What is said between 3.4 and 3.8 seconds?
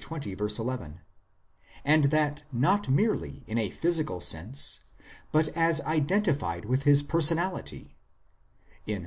in a